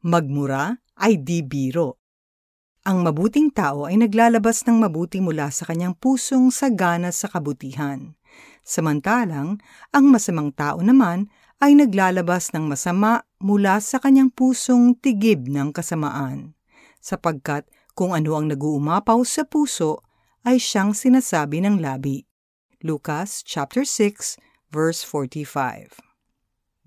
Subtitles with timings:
[0.00, 2.00] Magmura ay di biro.
[2.88, 8.16] Ang mabuting tao ay naglalabas ng mabuti mula sa kanyang pusong sagana sa kabutihan.
[8.64, 9.60] Samantalang,
[9.92, 11.28] ang masamang tao naman
[11.60, 16.56] ay naglalabas ng masama mula sa kanyang pusong tigib ng kasamaan.
[17.04, 20.00] Sapagkat kung ano ang naguumapaw sa puso
[20.48, 22.24] ay siyang sinasabi ng labi.
[22.80, 24.40] Lucas chapter 6
[24.72, 26.09] verse 45.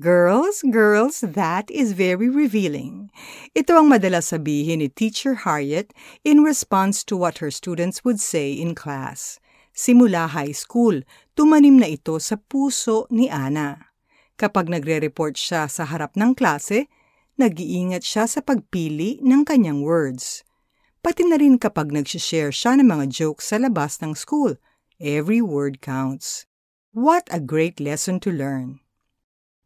[0.00, 3.12] Girls, girls, that is very revealing.
[3.52, 5.92] Ito ang madalas sabihin ni Teacher Harriet
[6.24, 9.36] in response to what her students would say in class.
[9.76, 11.04] Simula high school,
[11.36, 13.92] tumanim na ito sa puso ni Ana.
[14.40, 16.88] Kapag nagre-report siya sa harap ng klase,
[17.36, 20.40] nag-iingat siya sa pagpili ng kanyang words.
[21.04, 24.56] Pati na rin kapag nag-share siya ng mga jokes sa labas ng school.
[24.96, 26.48] Every word counts.
[26.96, 28.81] What a great lesson to learn.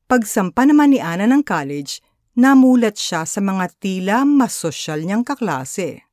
[0.06, 1.98] Pagsampa naman ni Ana ng college,
[2.38, 6.06] namulat siya sa mga tila mas sosyal niyang kaklase.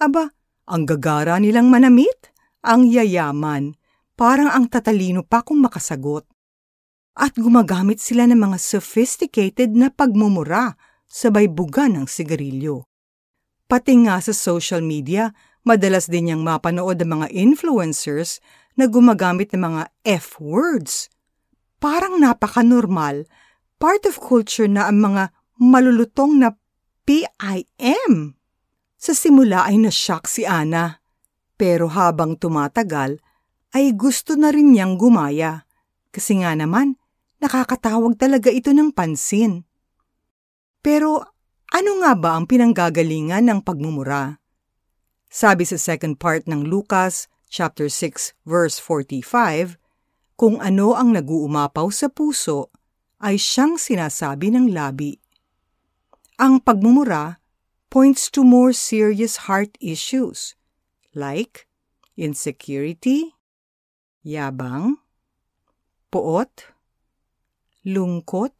[0.00, 0.32] Aba,
[0.64, 2.32] ang gagara nilang manamit,
[2.64, 3.76] ang yayaman,
[4.16, 6.24] parang ang tatalino pa kung makasagot.
[7.20, 12.88] At gumagamit sila ng mga sophisticated na pagmumura sabay buga ng sigarilyo.
[13.68, 15.36] Pati nga sa social media,
[15.68, 18.40] madalas din niyang mapanood ang mga influencers
[18.72, 19.82] na gumagamit ng mga
[20.16, 21.12] F-words
[21.78, 23.26] parang napaka-normal,
[23.78, 26.54] part of culture na ang mga malulutong na
[27.06, 28.38] PIM.
[28.98, 31.02] Sa simula ay nashock si Ana,
[31.54, 33.22] pero habang tumatagal
[33.74, 35.66] ay gusto na rin niyang gumaya.
[36.10, 36.98] Kasi nga naman,
[37.38, 39.62] nakakatawag talaga ito ng pansin.
[40.82, 41.22] Pero
[41.68, 44.40] ano nga ba ang pinanggagalingan ng pagmumura?
[45.28, 49.76] Sabi sa second part ng Lucas chapter 6 verse 45,
[50.38, 52.70] kung ano ang naguumapaw sa puso
[53.18, 55.18] ay siyang sinasabi ng labi.
[56.38, 57.42] Ang pagmumura
[57.90, 60.54] points to more serious heart issues
[61.10, 61.66] like
[62.14, 63.34] insecurity,
[64.22, 65.02] yabang,
[66.14, 66.70] poot,
[67.82, 68.54] lungkot,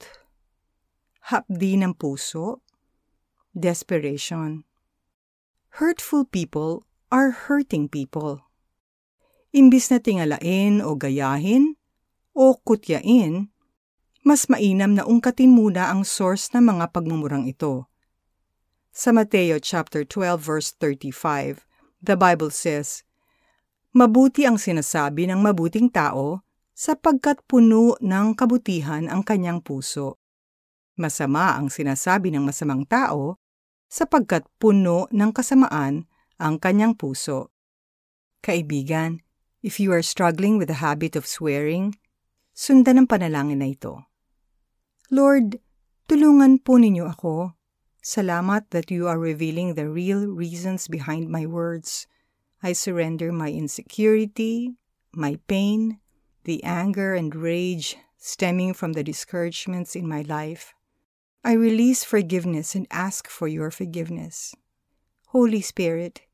[1.31, 2.67] hapdi ng puso,
[3.55, 4.67] desperation.
[5.79, 6.83] Hurtful people
[7.15, 8.48] are hurting people.
[9.49, 11.73] Imbis na tingalain o gayahin
[12.37, 13.49] o kutyain,
[14.21, 17.89] mas mainam na ungkatin muna ang source ng mga pagmumurang ito.
[18.93, 21.65] Sa Mateo chapter 12 verse 35,
[22.05, 23.09] the Bible says,
[23.97, 26.45] Mabuti ang sinasabi ng mabuting tao
[26.77, 30.21] sapagkat puno ng kabutihan ang kanyang puso.
[31.01, 33.41] Masama ang sinasabi ng masamang tao
[33.89, 36.05] sapagkat puno ng kasamaan
[36.37, 37.49] ang kanyang puso.
[38.45, 39.25] Kaibigan,
[39.69, 42.01] If you are struggling with the habit of swearing,
[42.57, 44.01] sundan ang panalangin na ito.
[45.13, 45.61] Lord,
[46.09, 47.53] tulungan po ninyo ako.
[48.01, 52.09] Salamat that you are revealing the real reasons behind my words.
[52.65, 54.73] I surrender my insecurity,
[55.13, 56.01] my pain,
[56.49, 60.73] the anger and rage stemming from the discouragements in my life.
[61.45, 64.57] I release forgiveness and ask for your forgiveness.
[65.37, 66.25] Holy Spirit,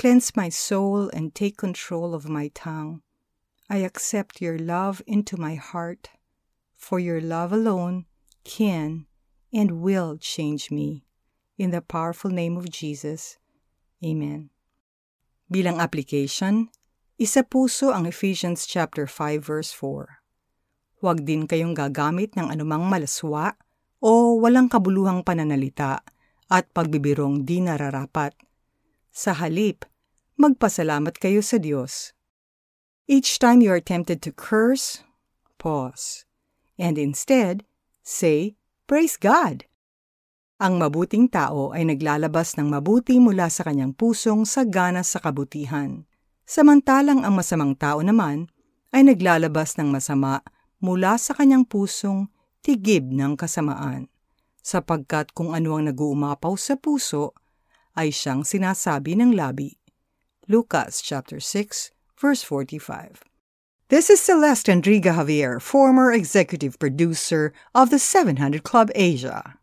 [0.00, 3.04] Cleanse my soul and take control of my tongue.
[3.68, 6.08] I accept your love into my heart,
[6.72, 8.08] for your love alone
[8.40, 9.04] can
[9.52, 11.04] and will change me.
[11.60, 13.36] In the powerful name of Jesus.
[14.00, 14.48] Amen.
[15.52, 16.72] Bilang application,
[17.20, 21.04] isa puso ang Ephesians chapter 5 verse 4.
[21.04, 23.52] Huwag din kayong gagamit ng anumang malaswa
[24.00, 26.00] o walang kabuluhang pananalita
[26.48, 28.32] at pagbibirong di nararapat.
[29.12, 29.89] Sa halip,
[30.40, 32.16] magpasalamat kayo sa Diyos.
[33.04, 35.04] Each time you are tempted to curse,
[35.60, 36.24] pause.
[36.80, 37.68] And instead,
[38.00, 38.56] say,
[38.88, 39.68] Praise God!
[40.56, 46.08] Ang mabuting tao ay naglalabas ng mabuti mula sa kanyang pusong sagana sa kabutihan.
[46.48, 48.48] Samantalang ang masamang tao naman
[48.96, 50.44] ay naglalabas ng masama
[50.80, 52.28] mula sa kanyang pusong
[52.60, 54.08] tigib ng kasamaan.
[54.60, 57.32] Sapagkat kung ano ang naguumapaw sa puso,
[57.96, 59.79] ay siyang sinasabi ng labi.
[60.50, 63.22] Lucas chapter 6, verse 45.
[63.88, 69.59] This is Celeste Enriga Javier, former executive producer of the 700 Club Asia.